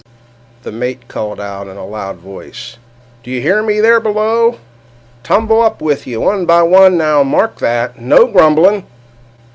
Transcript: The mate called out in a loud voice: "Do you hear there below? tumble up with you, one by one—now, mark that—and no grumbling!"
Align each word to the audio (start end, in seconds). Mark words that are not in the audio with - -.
The 0.63 0.71
mate 0.71 1.07
called 1.07 1.39
out 1.39 1.67
in 1.67 1.77
a 1.77 1.85
loud 1.85 2.17
voice: 2.17 2.77
"Do 3.21 3.29
you 3.29 3.39
hear 3.39 3.61
there 3.83 3.99
below? 3.99 4.57
tumble 5.21 5.61
up 5.61 5.79
with 5.79 6.07
you, 6.07 6.19
one 6.21 6.47
by 6.47 6.63
one—now, 6.63 7.21
mark 7.21 7.59
that—and 7.59 8.09
no 8.09 8.25
grumbling!" 8.25 8.87